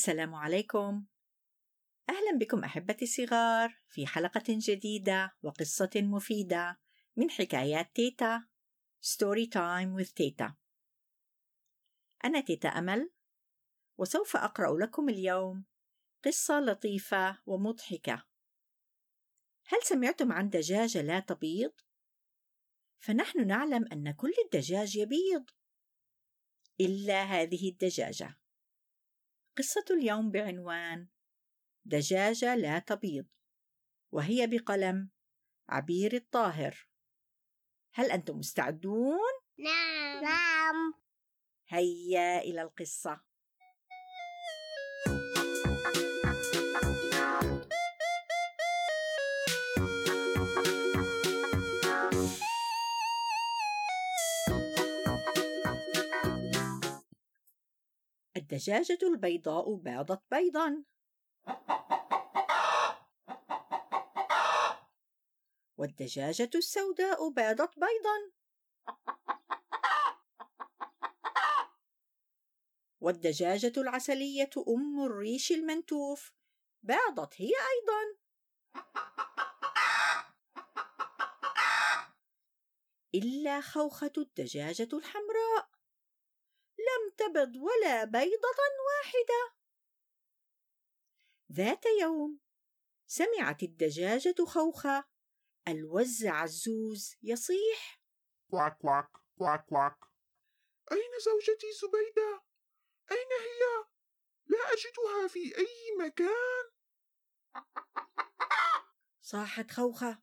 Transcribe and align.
السلام 0.00 0.34
عليكم. 0.34 1.06
أهلا 2.08 2.38
بكم 2.38 2.64
أحبتي 2.64 3.04
الصغار 3.04 3.80
في 3.88 4.06
حلقة 4.06 4.44
جديدة 4.48 5.36
وقصة 5.42 5.90
مفيدة 5.96 6.80
من 7.16 7.30
حكايات 7.30 7.94
تيتا 7.94 8.46
story 9.00 9.46
time 9.46 9.98
with 9.98 10.12
تيتا. 10.12 10.56
أنا 12.24 12.40
تيتا 12.40 12.68
أمل 12.68 13.10
وسوف 13.98 14.36
أقرأ 14.36 14.78
لكم 14.78 15.08
اليوم 15.08 15.64
قصة 16.24 16.60
لطيفة 16.60 17.38
ومضحكة. 17.46 18.26
هل 19.66 19.78
سمعتم 19.82 20.32
عن 20.32 20.48
دجاجه 20.48 21.02
لا 21.02 21.20
تبيض؟ 21.20 21.72
فنحن 22.98 23.46
نعلم 23.46 23.88
أن 23.92 24.12
كل 24.12 24.32
الدجاج 24.44 24.96
يبيض. 24.96 25.50
إلا 26.80 27.22
هذه 27.22 27.68
الدجاجة. 27.68 28.40
قصة 29.58 29.84
اليوم 29.90 30.30
بعنوان 30.30 31.08
دجاجة 31.84 32.54
لا 32.54 32.78
تبيض 32.78 33.26
وهي 34.12 34.46
بقلم 34.46 35.10
عبير 35.68 36.14
الطاهر 36.14 36.88
هل 37.92 38.10
أنتم 38.10 38.38
مستعدون؟ 38.38 39.18
نعم. 39.58 40.22
نعم. 40.22 40.94
هيا 41.68 42.38
إلى 42.38 42.62
القصة. 42.62 43.29
الدجاجة 58.52 58.98
البيضاء 59.02 59.74
بيضت 59.74 60.22
بيضا. 60.30 60.84
والدجاجة 65.78 66.50
السوداء 66.54 67.30
بيضت 67.30 67.74
بيضا. 67.74 68.32
والدجاجة 73.00 73.72
العسلية 73.76 74.50
أم 74.68 75.04
الريش 75.04 75.52
المنتوف 75.52 76.32
بيضت 76.82 77.34
هي 77.40 77.52
أيضا. 77.74 78.18
إلا 83.14 83.60
خوخة 83.60 84.12
الدجاجة 84.18 84.88
الحمراء. 84.92 85.69
لم 86.88 87.10
تبض 87.16 87.56
ولا 87.56 88.04
بيضة 88.04 88.60
واحدة. 88.86 89.54
ذات 91.52 91.84
يوم 92.00 92.40
سمعت 93.06 93.62
الدجاجة 93.62 94.44
خوخة. 94.44 95.04
الوز 95.68 96.26
عزوز 96.26 97.16
يصيح 97.22 98.00
كواك 98.50 98.78
كواك 98.78 99.10
كواك 99.38 99.64
كواك. 99.64 99.98
أين 100.92 101.10
زوجتي 101.24 101.72
زبيدة؟ 101.72 102.42
أين 103.10 103.30
هي؟ 103.40 103.84
لا 104.46 104.58
أجدها 104.72 105.28
في 105.28 105.58
أي 105.58 105.96
مكان. 105.98 106.70
صاحت 109.20 109.70
خوخة 109.70 110.22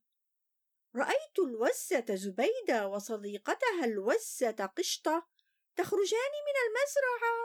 رأيت 0.95 1.39
الوزة 1.39 2.15
زبيدة 2.15 2.87
وصديقتها 2.87 3.85
الوزة 3.85 4.65
قشطة. 4.77 5.27
تخرجان 5.77 6.31
من 6.47 6.55
المزرعة. 6.65 7.35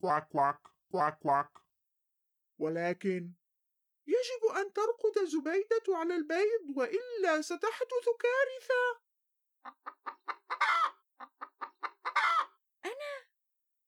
كواك 0.00 0.28
كواك 0.28 0.60
كواك 0.92 1.18
كواك 1.18 1.50
ولكن 2.58 3.32
يجب 4.06 4.42
أن 4.56 4.72
ترقد 4.72 5.24
زبيدة 5.24 5.96
على 5.96 6.16
البيض 6.16 6.76
وإلا 6.76 7.42
ستحدث 7.42 8.06
كارثة. 8.20 9.00
أنا 12.90 13.12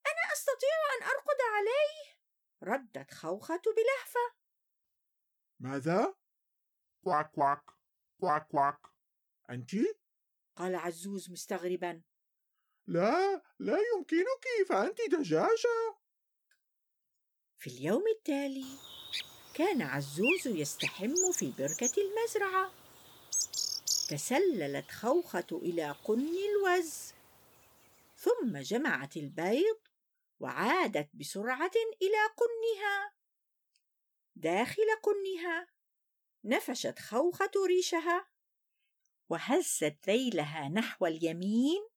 أنا 0.07 0.25
أستطيع 0.33 0.77
أن 0.97 1.03
أرقد 1.03 1.41
عليه؟ 1.55 2.13
ردت 2.63 3.15
خوخة 3.15 3.63
بلهفة. 3.77 4.35
ماذا؟ 5.61 6.15
كواك 7.05 7.31
كواك 7.31 7.65
كواك 8.21 8.47
كواك 8.47 8.81
أنت؟ 9.51 9.71
قال 10.57 10.75
عزوز 10.75 11.31
مستغربا. 11.31 12.03
لا 12.87 13.43
لا 13.59 13.79
يمكنك 13.95 14.69
فأنت 14.69 14.99
دجاجة. 15.11 15.97
في 17.59 17.67
اليوم 17.71 18.03
التالي 18.17 18.67
كان 19.55 19.83
عزوز 19.83 20.47
يستحم 20.47 21.33
في 21.33 21.53
بركة 21.59 21.93
المزرعة. 21.99 22.73
تسللت 24.09 24.91
خوخة 24.91 25.47
إلى 25.53 25.91
قن 25.91 26.37
الوز 26.51 27.13
ثم 28.17 28.59
جمعت 28.59 29.17
البيض 29.17 29.79
وعادت 30.41 31.09
بسرعة 31.15 31.73
إلى 32.03 32.19
قنها. 32.37 33.13
داخل 34.37 34.87
قنها 35.03 35.67
نفشت 36.45 36.99
خوخة 36.99 37.51
ريشها 37.67 38.29
وهزت 39.29 39.97
ذيلها 40.07 40.69
نحو 40.69 41.07
اليمين. 41.07 41.89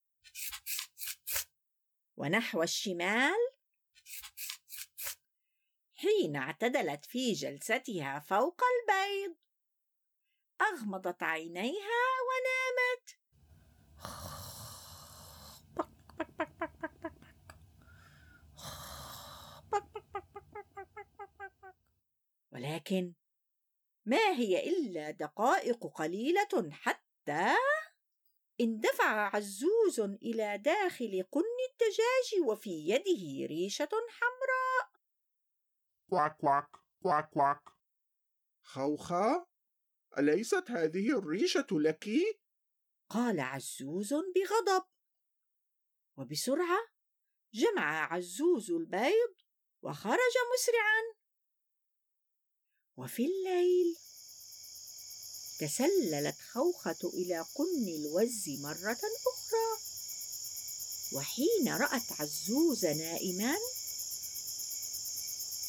ونحو 2.18 2.64
الشمال 2.64 3.52
حين 5.94 6.36
اعتدلت 6.36 7.06
في 7.06 7.34
جلستها 7.34 8.20
فوق 8.20 8.62
البيض. 8.64 9.36
أغمضت 10.62 11.24
عينيها 11.24 12.06
ونامت. 12.28 13.20
ولكن 22.52 23.14
ما 24.06 24.30
هي 24.32 24.70
إلا 24.70 25.12
دقائق 25.12 25.88
قليلة 25.88 26.72
حتى 26.72 27.56
اندفع 28.62 29.36
عزوز 29.36 30.00
إلى 30.00 30.58
داخل 30.58 31.24
قن 31.32 31.44
الدجاج 31.72 32.48
وفي 32.48 32.70
يده 32.70 33.48
ريشة 33.48 33.90
حمراء. 34.10 34.92
كواك 36.10 36.38
كواك 36.38 36.70
كواك 37.02 37.30
كواك 37.30 37.64
خوخة 38.64 39.48
أليست 40.18 40.72
هذه 40.72 41.18
الريشة 41.20 41.68
لك؟ 41.72 42.10
قال 43.10 43.40
عزوز 43.40 44.14
بغضب. 44.14 44.86
وبسرعة 46.18 46.80
جمع 47.54 48.14
عزوز 48.14 48.72
البيض 48.72 49.36
وخرج 49.82 50.36
مسرعا. 50.54 51.16
وفي 52.98 53.26
الليل 53.26 54.15
تسللت 55.60 56.36
خوخة 56.52 57.12
إلى 57.14 57.46
قن 57.56 57.88
الوز 57.88 58.50
مرة 58.50 59.00
أخرى. 59.28 59.80
وحين 61.12 61.68
رأت 61.68 62.12
عزوز 62.20 62.86
نائما 62.86 63.56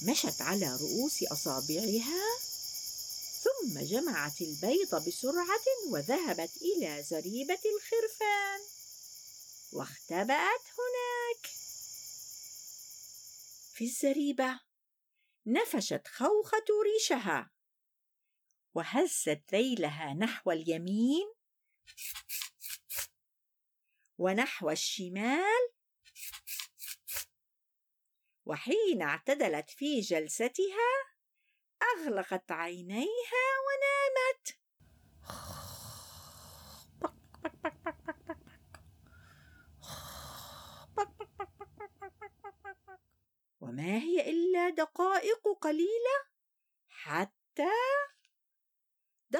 مشت 0.02 0.40
على 0.40 0.76
رؤوس 0.76 1.22
أصابعها 1.22 2.38
ثم 3.42 3.80
جمعت 3.80 4.40
البيض 4.40 5.08
بسرعة 5.08 5.66
وذهبت 5.88 6.50
إلى 6.56 7.02
زريبة 7.02 7.58
الخرفان 7.74 8.60
واختبأت 9.72 10.60
هناك. 10.78 11.50
في 13.74 13.84
الزريبة 13.84 14.60
نفشت 15.46 16.02
خوخة 16.06 16.64
ريشها. 16.84 17.55
وهزت 18.76 19.42
ذيلها 19.52 20.14
نحو 20.14 20.50
اليمين 20.50 21.34
ونحو 24.18 24.70
الشمال 24.70 25.68
وحين 28.46 29.02
اعتدلت 29.02 29.70
في 29.70 30.00
جلستها 30.00 30.92
أغلقت 31.82 32.52
عينيها 32.52 33.46
ونامت. 33.66 34.58
وما 43.60 43.98
هي 43.98 44.30
إلا 44.30 44.68
دقائق 44.70 45.48
قليلة 45.60 46.24
حتى 46.88 47.70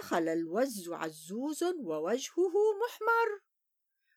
دخل 0.06 0.29
الوز 0.29 0.88
عزوز 0.88 1.62
ووجهه 1.62 2.55
محمر 2.82 3.41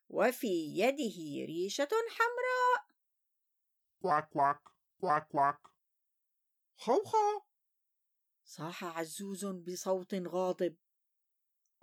وفي 0.09 0.47
يده 0.77 1.45
ريشة 1.45 1.89
حمراء. 2.09 2.87
كواك 4.01 4.29
كواك 4.29 4.61
كواك 5.01 5.27
كواك. 5.27 5.59
خوخة. 6.75 7.45
صاح 8.43 8.83
عزوز 8.83 9.45
بصوت 9.45 10.13
غاضب. 10.13 10.75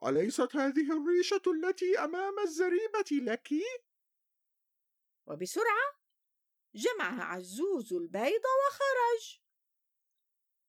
أليست 0.06 0.56
هذه 0.56 0.92
الريشة 0.92 1.42
التي 1.46 1.98
أمام 1.98 2.38
الزريبة 2.38 3.32
لك؟ 3.32 3.48
وبسرعة 5.26 6.00
جمع 6.74 7.24
عزوز 7.32 7.92
البيض 7.92 8.42
وخرج. 8.66 9.40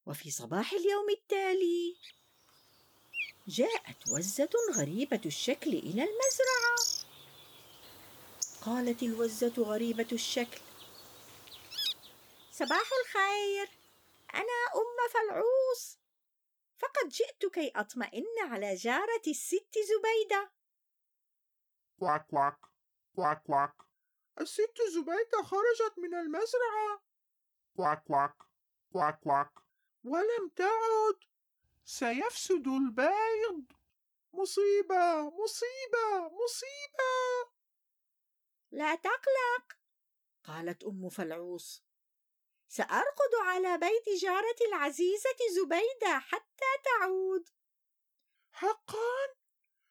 وفي 0.05 0.31
صباح 0.31 0.73
اليوم 0.73 1.09
التالي 1.09 1.97
جاءت 3.47 4.09
وزة 4.09 4.49
غريبة 4.75 5.21
الشكل 5.25 5.73
إلى 5.73 6.03
المزرعة. 6.03 7.07
قالت 8.61 9.03
الوزة 9.03 9.53
غريبة 9.57 10.07
الشكل 10.11 10.61
صباح 12.51 12.89
الخير 13.01 13.69
أنا 14.33 14.59
أم 14.75 15.09
فالعوص 15.13 15.97
فقد 16.77 17.09
جئت 17.09 17.45
كي 17.53 17.71
أطمئن 17.75 18.25
على 18.39 18.75
جارتي 18.75 19.31
الست 19.31 19.75
زبيدة. 19.77 20.51
كواك 21.99 22.25
كواك 22.27 22.57
كواك 23.15 23.43
كواك 23.43 23.75
الست 24.41 24.81
زبيدة 24.93 25.43
خرجت 25.43 25.97
من 25.97 26.13
المزرعة. 26.13 27.01
كواك 27.75 28.03
كواك 28.03 28.35
كواك 28.91 29.19
كواك 29.19 29.51
ولم 30.03 30.49
تعد. 30.55 31.36
سيفسد 31.89 32.67
البيض. 32.67 33.65
مصيبة 34.33 35.29
مصيبة 35.29 36.29
مصيبة. 36.43 37.51
لا 38.71 38.95
تقلق 38.95 39.77
قالت 40.43 40.83
أم 40.83 41.09
فالعوص 41.09 41.83
سأرقد 42.67 43.33
على 43.41 43.77
بيض 43.77 44.21
جارتي 44.21 44.65
العزيزة 44.65 45.37
زبيدة 45.55 46.19
حتى 46.19 46.65
تعود. 46.85 47.49
حقا؟ 48.51 49.35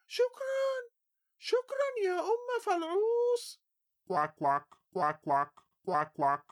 شكرا 0.07 0.91
شكرا 1.39 2.05
يا 2.05 2.21
أم 2.21 2.61
فالعوص 2.63 3.61
كواك 4.09 4.35
كواك 4.35 4.69
كواك 4.93 5.21
كواك 5.21 5.53
كواك 5.85 6.13
كواك. 6.13 6.45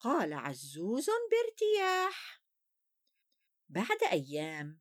قال 0.00 0.32
عزوز 0.32 1.10
بارتياح. 1.30 2.40
بعد 3.68 4.02
أيام 4.12 4.79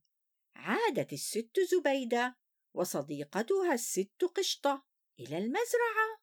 عادت 0.59 1.13
الست 1.13 1.59
زبيدة 1.59 2.37
وصديقتها 2.73 3.73
الست 3.73 4.23
قشطة 4.35 4.85
إلى 5.19 5.37
المزرعة. 5.37 6.19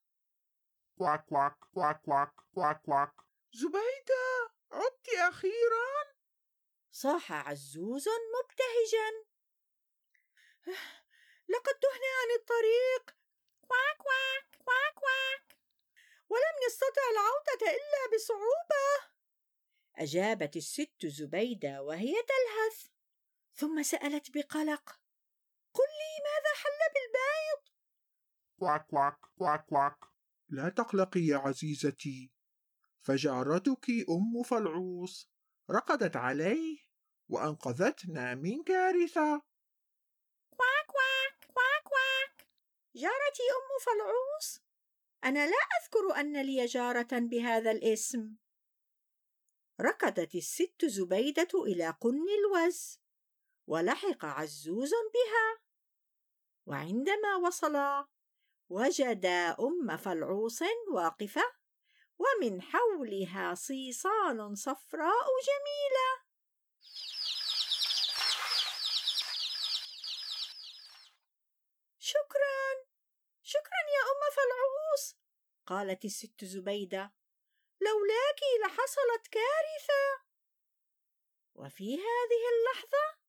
كواك 0.98 1.24
كواك 1.24 1.56
كواك 1.74 2.00
كواك 2.02 2.32
كواك 2.54 2.82
كواك. 2.82 3.12
زبيدة 3.52 4.52
عدت 4.72 5.08
أخيرا؟ 5.28 6.16
صاح 6.90 7.32
عزوز 7.32 8.08
مبتهجا. 8.08 9.08
لقد 11.52 11.74
تهنا 11.82 12.10
عن 12.20 12.30
الطريق. 12.40 13.16
كواك 13.60 13.96
كواك 13.96 14.56
كواك 14.64 14.94
كواك. 14.94 15.58
ولم 16.28 16.66
نستطع 16.66 17.02
العودة 17.12 17.76
إلا 17.76 18.16
بصعوبة. 18.16 19.16
أجابت 19.96 20.56
الست 20.56 21.06
زبيدة 21.06 21.82
وهي 21.82 22.14
تلهث. 22.14 22.95
ثم 23.56 23.82
سألت 23.82 24.30
بقلق 24.30 25.00
قل 25.74 25.90
لي 25.98 26.12
ماذا 26.24 26.52
حل 26.62 26.80
بالبيض؟ 26.94 27.74
كواك 28.58 28.86
كواك 28.86 29.18
كواك 29.38 29.64
كواك. 29.66 29.98
لا 30.48 30.68
تقلقي 30.68 31.20
يا 31.20 31.36
عزيزتي 31.36 32.32
فجارتك 33.00 33.90
أم 33.90 34.42
فالعوص 34.42 35.30
رقدت 35.70 36.16
عليه 36.16 36.78
وأنقذتنا 37.28 38.34
من 38.34 38.62
كارثة. 38.62 39.42
كواك 40.50 40.86
كواك 40.86 41.52
كواك 41.54 41.82
كواك 41.84 42.48
جارتي 42.94 43.46
أم 43.58 43.78
فالعوص 43.80 44.60
أنا 45.24 45.46
لا 45.46 45.56
أذكر 45.80 46.20
أن 46.20 46.42
لي 46.42 46.66
جارة 46.66 47.08
بهذا 47.12 47.70
الاسم. 47.70 48.36
ركضت 49.80 50.34
الست 50.34 50.84
زبيدة 50.84 51.48
إلى 51.54 51.90
قن 51.90 52.26
الوز. 52.38 53.05
ولحق 53.66 54.24
عزوز 54.24 54.90
بها. 54.90 55.60
وعندما 56.66 57.36
وصلا 57.36 58.08
وجدا 58.68 59.56
أم 59.60 59.96
فالعوص 59.96 60.62
واقفة 60.92 61.52
ومن 62.18 62.62
حولها 62.62 63.54
صيصان 63.54 64.54
صفراء 64.54 65.26
جميلة. 65.48 66.26
شكرا 71.98 72.86
شكرا 73.42 73.80
يا 73.94 74.02
أم 74.02 74.22
فالعوص 74.36 75.16
قالت 75.66 76.04
الست 76.04 76.44
زبيدة. 76.44 77.14
لولاك 77.80 78.40
لحصلت 78.62 79.26
كارثة. 79.26 80.26
وفي 81.54 81.94
هذه 81.94 82.42
اللحظة 82.52 83.25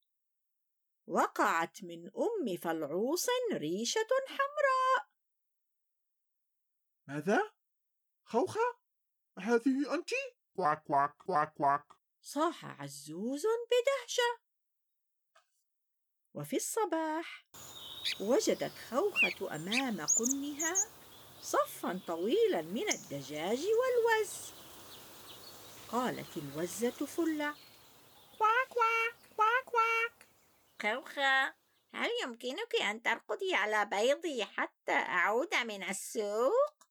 وقعت 1.07 1.83
من 1.83 2.05
أم 2.05 2.57
فالعوص 2.57 3.27
ريشة 3.53 4.07
حمراء 4.27 5.07
ماذا؟ 7.07 7.51
خوخة؟ 8.23 8.77
هذه 9.39 9.93
أنت؟ 9.93 10.09
كواك 10.55 10.83
كواك 10.83 11.15
كواك 11.17 11.53
كواك 11.53 11.85
صاح 12.21 12.65
عزوز 12.65 13.43
بدهشة 13.71 14.41
وفي 16.33 16.55
الصباح 16.55 17.45
وجدت 18.21 18.71
خوخة 18.89 19.55
أمام 19.55 20.05
قنها 20.05 20.73
صفا 21.41 21.99
طويلا 22.07 22.61
من 22.61 22.89
الدجاج 22.89 23.59
والوز 23.59 24.53
قالت 25.89 26.37
الوزة 26.37 26.89
فلة 27.05 27.55
كواك 28.37 28.67
كواك 28.69 29.16
خوخة 30.81 31.55
هل 31.93 32.09
يمكنك 32.23 32.75
أن 32.75 33.01
ترقدي 33.01 33.55
على 33.55 33.85
بيضي 33.85 34.45
حتى 34.45 34.91
أعود 34.91 35.55
من 35.55 35.83
السوق؟ 35.83 36.87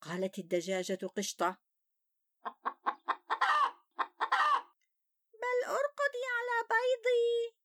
قالت 0.00 0.38
الدجاجة 0.38 1.06
قشطة. 1.16 1.58
بل 5.42 5.58
أرقدي 5.66 6.22
على 6.36 6.66
بيضي. 6.70 7.56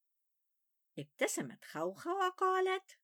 ابتسمت 1.00 1.65
خوخة 1.65 2.15
وقالت 2.15 2.98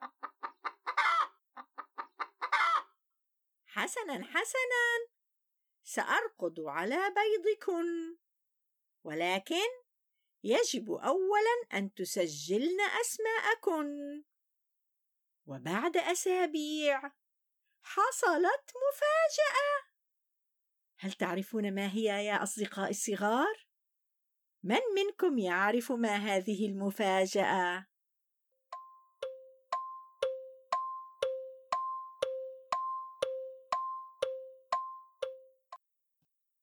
حسنا 3.66 4.24
حسنا 4.24 5.08
سأرقد 5.84 6.60
على 6.60 7.14
بيضكن. 7.14 8.16
ولكن 9.04 9.81
يجب 10.44 10.90
أولا 10.90 11.66
أن 11.74 11.94
تسجلن 11.94 12.80
أسماءكن 13.00 14.22
وبعد 15.46 15.96
أسابيع 15.96 17.00
حصلت 17.82 18.72
مفاجأة 18.88 19.92
هل 20.98 21.12
تعرفون 21.12 21.74
ما 21.74 21.92
هي 21.92 22.26
يا 22.26 22.42
أصدقائي 22.42 22.90
الصغار؟ 22.90 23.66
من 24.62 24.80
منكم 24.96 25.38
يعرف 25.38 25.92
ما 25.92 26.16
هذه 26.16 26.66
المفاجأة؟ 26.66 27.86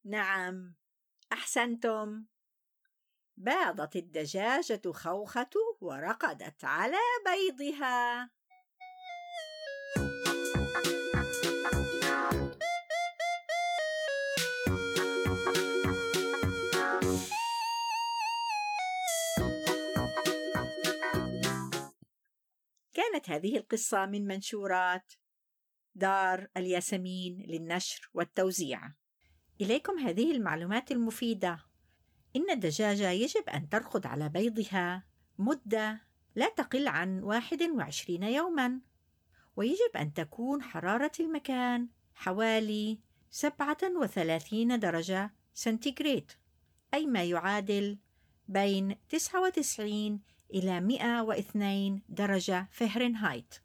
نعم 0.06 0.76
أحسنتم 1.32 2.26
باضت 3.40 3.96
الدجاجة 3.96 4.82
خوخة 4.92 5.50
ورقدت 5.82 6.66
على 6.66 6.98
بيضها 7.26 8.30
كانت 22.94 23.30
هذه 23.30 23.58
القصة 23.58 24.06
من 24.06 24.28
منشورات 24.28 25.14
دار 25.96 26.48
الياسمين 26.58 27.46
للنشر 27.48 28.10
والتوزيع. 28.14 28.94
إليكم 29.62 30.00
هذه 30.00 30.32
المعلومات 30.32 30.92
المفيدة. 30.92 31.69
إن 32.36 32.50
الدجاجة 32.50 33.10
يجب 33.10 33.50
أن 33.50 33.70
ترقد 33.70 34.06
على 34.06 34.30
بيضها 34.30 35.04
مدة 35.40 36.02
لا 36.36 36.50
تقل 36.50 36.88
عن 36.88 37.24
21 37.24 38.24
يوما، 38.24 38.80
ويجب 39.56 39.92
أن 39.96 40.14
تكون 40.14 40.64
حرارة 40.64 41.12
المكان 41.20 41.88
حوالي 42.14 43.00
37 43.30 44.80
درجة 44.80 45.34
سنتيغريد. 45.54 46.32
أي 46.94 47.06
ما 47.06 47.24
يعادل 47.24 47.98
بين 48.48 48.96
99 49.10 50.22
إلى 50.54 50.82
102 50.82 52.02
درجة 52.10 52.68
فهرنهايت. 52.72 53.56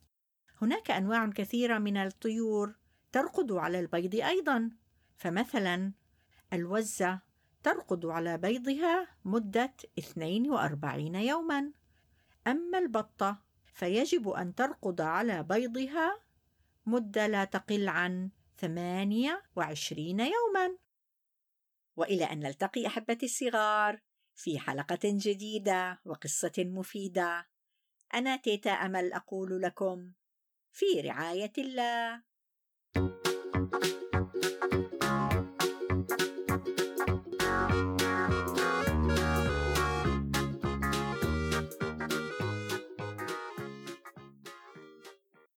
هناك 0.63 0.91
أنواع 0.91 1.27
كثيرة 1.27 1.79
من 1.79 1.97
الطيور 1.97 2.75
ترقد 3.13 3.53
على 3.53 3.81
البيض 3.81 4.15
أيضا، 4.15 4.71
فمثلا 5.17 5.93
الوزة 6.53 7.21
ترقد 7.65 8.07
على 8.07 8.39
بيضها 8.39 9.09
مدة 9.25 9.75
42 9.99 11.15
يوما، 11.15 11.73
أما 12.47 12.79
البطة 12.79 13.43
فيجب 13.75 14.29
أن 14.29 14.55
ترقد 14.55 15.01
على 15.01 15.43
بيضها 15.43 16.21
مدة 16.87 17.27
لا 17.27 17.45
تقل 17.45 17.89
عن 17.89 18.31
28 18.59 20.21
يوما. 20.21 20.79
وإلى 21.97 22.25
أن 22.25 22.41
نلتقي 22.41 22.87
أحبتي 22.87 23.27
الصغار 23.27 24.01
في 24.35 24.59
حلقة 24.59 25.01
جديدة 25.05 26.01
وقصة 26.05 26.53
مفيدة. 26.59 27.47
أنا 28.15 28.37
تيتا 28.37 28.71
أمل 28.71 29.13
أقول 29.13 29.63
لكم 29.63 30.13
في 30.73 31.01
رعاية 31.01 31.53
الله. 31.59 32.23